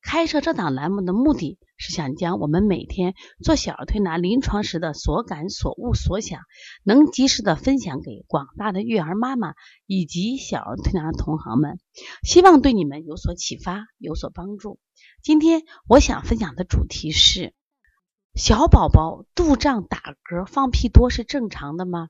[0.00, 6.42] 开设这档栏目的目的是想将我们每天做小儿推拿临床时的所感所悟所想，
[6.84, 9.54] 能及时的分享给广大的育儿妈妈
[9.86, 11.78] 以及小儿推拿的同行们，
[12.22, 14.78] 希望对你们有所启发，有所帮助。
[15.22, 17.52] 今天我想分享的主题是：
[18.34, 22.08] 小宝宝肚胀、打嗝、放屁多是正常的吗？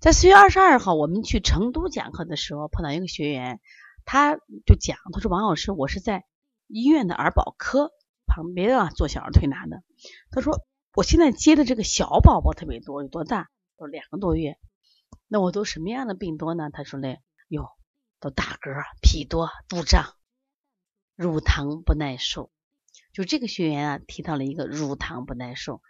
[0.00, 3.60] 在四月二十二号，我们去成都讲课的时候，碰到一个学员，
[4.04, 6.24] 他就讲，他说：“王老师，我是在。”
[6.72, 7.92] 医院的儿保科
[8.26, 9.82] 旁边啊，做小儿推拿的。
[10.30, 10.64] 他说
[10.96, 13.50] ：“我现在接的这个小宝宝特别多，有多大？
[13.76, 14.58] 都两个多月。
[15.28, 17.68] 那我都什么样的病多呢？”他说嘞：“哟，
[18.20, 20.14] 都打嗝、屁多、肚胀、
[21.14, 22.50] 乳糖不耐受。”
[23.12, 25.82] 就这个学员啊，提到了一个乳糖不耐受。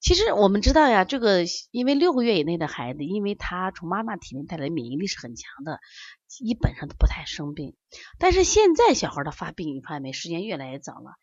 [0.00, 5.80] 其实我们知道呀，这个因为六个月以内的孩子，因为他从妈妈体内带来的免疫力是很强的，
[6.28, 7.74] 基本上都不太生病。
[8.18, 10.12] 但是现在小孩的发病，你发现没？
[10.12, 11.16] 时间越来越早了。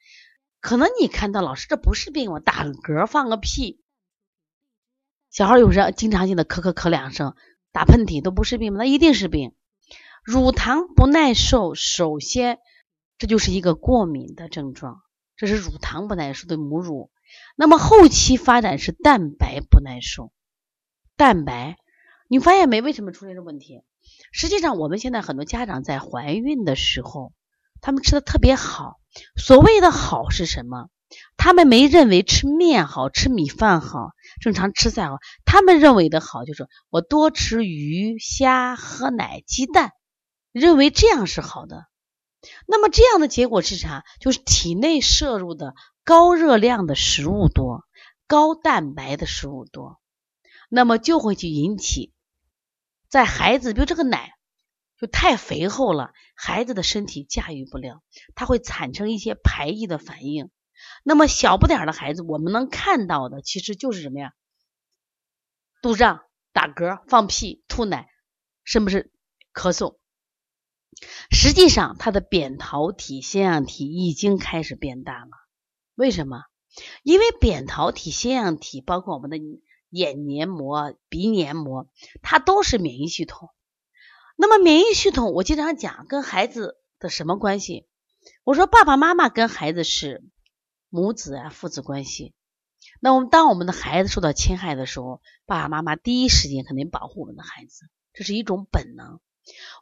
[0.60, 3.82] 可能你看到老师这不是病，我打个嗝放个屁，
[5.30, 7.34] 小孩有时候经常性的咳咳咳两声，
[7.72, 8.80] 打喷嚏都不是病吗？
[8.80, 9.56] 那一定是病。
[10.24, 12.60] 乳糖不耐受，首先
[13.18, 15.02] 这就是一个过敏的症状，
[15.38, 17.10] 这是乳糖不耐受的母乳。
[17.56, 20.32] 那么后期发展是蛋白不耐受，
[21.16, 21.78] 蛋白，
[22.28, 22.82] 你发现没？
[22.82, 23.84] 为什么出现这问题？
[24.32, 27.34] 实际上，我们现在很多家长在怀孕的时候，
[27.82, 29.00] 他们吃的特别好。
[29.38, 30.90] 所谓的好是什么？
[31.38, 34.10] 他们没认为吃面好吃米饭好，
[34.42, 35.18] 正常吃菜好。
[35.46, 39.92] 他们认为的好就是我多吃鱼虾、喝奶、鸡蛋，
[40.52, 41.86] 认为这样是好的。
[42.66, 44.04] 那么这样的结果是啥？
[44.20, 45.74] 就是体内摄入的。
[46.08, 47.84] 高热量的食物多，
[48.28, 50.00] 高蛋白的食物多，
[50.70, 52.14] 那么就会去引起
[53.10, 54.34] 在孩子，比如这个奶
[55.00, 58.04] 就太肥厚了，孩子的身体驾驭不了，
[58.36, 60.52] 它会产生一些排异的反应。
[61.02, 64.34] 那么小不点的孩子，我们能看到的其实就是什么呀？
[65.82, 66.22] 肚胀、
[66.54, 68.08] 打嗝、放屁、吐奶，
[68.64, 69.12] 是不是
[69.56, 69.98] 咳嗽？
[71.30, 75.30] 实际上，他的扁桃体、腺样体已经开始变大了。
[75.96, 76.44] 为什么？
[77.04, 79.38] 因为扁桃体、腺样体，包括我们的
[79.90, 81.88] 眼黏膜、鼻黏膜，
[82.22, 83.50] 它都是免疫系统。
[84.36, 87.88] 那么免疫系统，我经常讲跟孩子的什么关系？
[88.44, 90.24] 我说爸爸妈妈跟孩子是
[90.90, 92.34] 母子啊父子关系。
[93.00, 99.20] 那我们当我们的孩子受到侵害的时候，爸爸妈妈第一时间肯定保护我们的孩子，这是一种本能。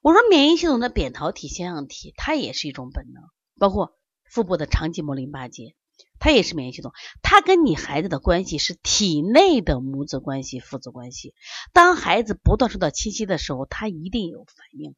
[0.02, 3.24] 我说免疫系统的扁桃体、腺样体，它也是一种本能，
[3.58, 5.76] 包括腹部的肠系膜淋巴结。
[6.20, 6.92] 它也是免疫系统，
[7.22, 11.36] 它跟你孩子的关系是体内的母子关系、父子关系。
[11.74, 14.96] 当孩子不断受到侵袭的时候，他一定有反应，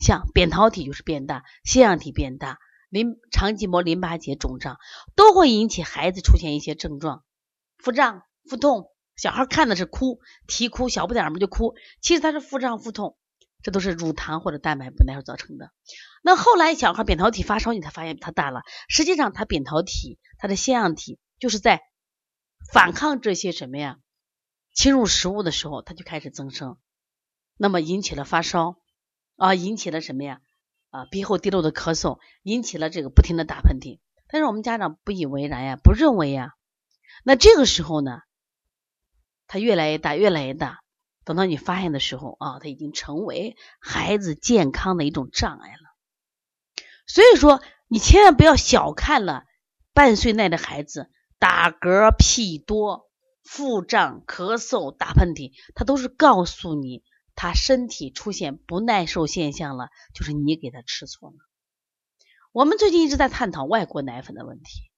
[0.00, 2.58] 像扁桃体就是变大，腺样体变大，
[2.90, 4.78] 淋肠系膜淋巴结肿胀，
[5.14, 7.24] 都会引起孩子出现一些症状，
[7.78, 8.90] 腹胀、腹痛。
[9.16, 13.16] 小孩看的是哭，啼哭，小不点儿嘛就哭，其实他是腹胀、腹痛。
[13.64, 15.72] 这都是乳糖或者蛋白不耐受造成的。
[16.22, 18.62] 那后来小孩扁桃体发烧，你才发现他大了。
[18.88, 21.82] 实际上，他扁桃体、他的腺样体就是在
[22.72, 23.98] 反抗这些什么呀？
[24.74, 26.76] 侵入食物的时候，它就开始增生，
[27.56, 28.76] 那么引起了发烧
[29.36, 30.40] 啊，引起了什么呀？
[30.90, 33.98] 啊，鼻后滴漏的咳嗽，引起了这个不停的打喷嚏。
[34.28, 36.52] 但是我们家长不以为然呀，不认为呀。
[37.24, 38.20] 那这个时候呢，
[39.46, 40.83] 他越来越大，越来越大。
[41.24, 45.94] 等到你发现的时候啊，它已经成为孩子健康的一种障碍了。
[47.06, 49.44] 所以说，你千万不要小看了
[49.92, 53.10] 半岁内的孩子打嗝、屁多、
[53.42, 57.02] 腹胀、咳嗽、打喷嚏，他都是告诉你
[57.34, 61.36] 他身体出现不耐受现象了，就是你给他吃错了。
[62.52, 64.90] 我们最近一直在探讨外国奶粉的问题，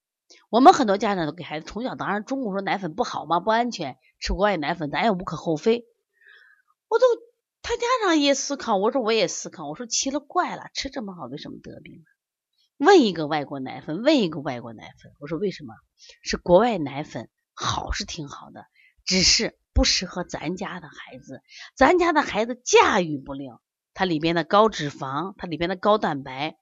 [0.49, 5.85] 我们很多家长都给孩子从小，当然中国说奶粉不好嘛，不安全，吃国外奶粉咱也无可厚非。
[6.89, 7.05] 我都，
[7.63, 12.05] 他家长也思考，我说我也思考，我说奇了怪了，吃这么好，为什么得病？
[12.77, 15.75] 问一个外国奶粉，问一个外国奶粉，我说为什么？
[16.23, 18.67] 是国外奶粉好是挺好的，
[19.05, 21.43] 只是不适合咱家的孩子，
[21.75, 23.63] 咱家的孩子驾驭不了，
[23.95, 26.59] 它里边的高脂肪，它里边的高蛋白，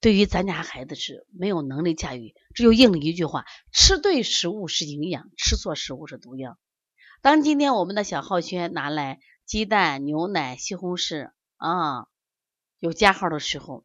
[0.00, 2.34] 对于咱家孩子是没有能力驾驭。
[2.54, 6.56] 这就应了一句话：吃对食物是营养，吃错食物是毒药。
[7.20, 12.06] 当今天我们的小浩轩拿来鸡蛋、牛奶、西红柿啊
[12.78, 13.84] 有加号的时候，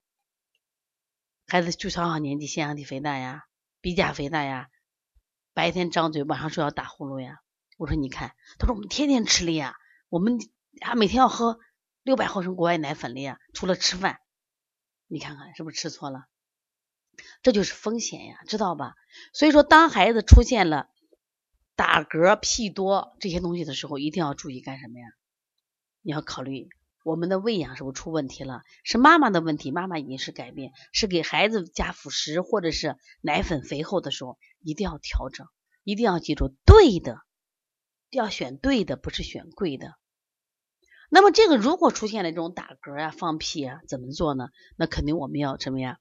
[1.47, 3.45] 孩子就小小年纪腺样体肥大呀，
[3.79, 4.69] 鼻甲肥大呀，
[5.53, 7.39] 白天张嘴，晚上睡觉打呼噜呀。
[7.77, 9.75] 我说你看，他说我们天天吃了呀，
[10.09, 10.37] 我们
[10.81, 11.57] 还每天要喝
[12.03, 14.19] 六百毫升国外奶粉了呀，除了吃饭，
[15.07, 16.25] 你看看是不是吃错了？
[17.41, 18.93] 这就是风险呀，知道吧？
[19.33, 20.89] 所以说，当孩子出现了
[21.81, 25.05] 打嗝、屁多这些东西的时候，一定要注意干什么呀？
[26.03, 26.69] 你要考虑
[27.03, 28.61] 我们的喂养是不是出问题了？
[28.83, 35.47] 是妈妈的问题，妈妈饮食改变，是给孩子加辅食或者是奶粉肥厚的时候，一定要调整，
[35.83, 37.17] 一定要记住对的。
[38.11, 39.95] 要选对的，不是选贵的。
[41.09, 44.49] 那么这个如果出现了这种打嗝呀、放屁啊，怎么做呢？
[44.75, 45.97] 那肯定我们要什么呀？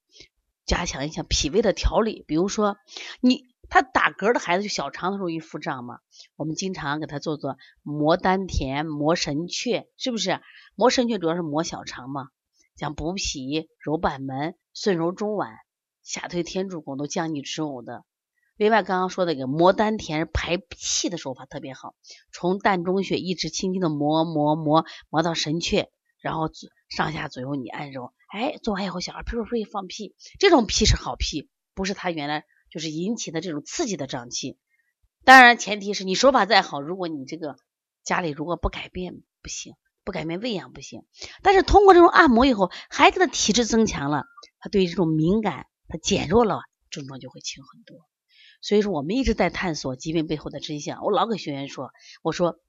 [0.67, 2.23] 加强一下脾胃的调理。
[2.29, 2.77] 比如说，
[3.23, 6.01] 你他打嗝的孩子就小肠容易腹胀嘛，
[6.37, 10.41] 我们经常给他做做摩丹田、摩神阙，是不是？
[10.75, 12.29] 摩神阙主要是摩小肠嘛，
[12.77, 15.57] 像补脾、揉板门、顺揉中脘、
[16.03, 18.05] 下推天柱宫都降逆止呕的。
[18.57, 21.95] 另外，刚刚说的个摩丹田排气的手法特别好，
[22.33, 25.87] 从膻中穴一直轻轻的磨磨磨磨到神阙，
[26.21, 26.51] 然后
[26.89, 34.59] 上下左右你按揉，哎，做完以后小孩噗噗噗放屁，这种屁是好屁，不是他原来就是引起的这种刺激的胀气。
[35.25, 37.57] 当然，前提是你手法再好，如果你这个
[38.05, 39.75] 家里如果不改变不行，
[40.05, 41.05] 不改变喂养不行。
[41.43, 44.25] 但是通过这种按摩以后，孩子的体质增强了，
[44.59, 47.99] 他对于这种敏感他减弱了，症状就会轻很多。
[48.63, 51.03] 所以说，我们一直在探索疾病背后的真相。
[51.03, 51.91] 我老给学员说，
[52.23, 52.61] 我说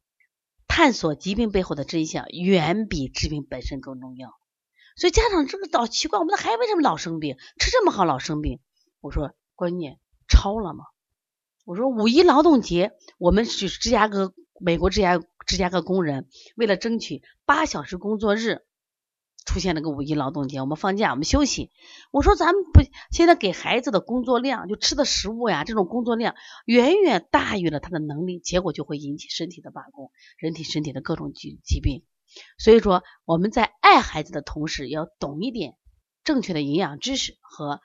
[0.68, 4.30] 探索疾病背后的真相远比治病本身更重要。
[4.96, 8.60] 所以家长这个老奇怪，我们的孩子为什么老生病，吃这么好老生病？
[9.00, 10.86] 我说观念超了吗？
[11.66, 18.66] 我说五一劳动节，我们是芝加哥美国芝加芝加哥工人，为了争取八小时工作日。
[19.46, 21.70] 出现了个五一劳动节，我们放假，我们休息。
[22.12, 22.82] 我说咱们不
[23.12, 26.34] 现在给孩子的工作量，就吃的食物呀，这种工作量
[26.66, 32.04] 远远大于了他的能力，结果就会引起身体的罢工，人体身体的各种疾疾病。
[32.58, 35.76] 所以说我们在爱孩子的同时，要懂一点
[36.24, 37.82] 正确的营养知识和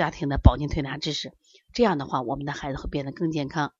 [0.00, 1.34] 家庭的保健推拿知识，
[1.74, 3.74] 这样的话，我们的孩子会变得更健康。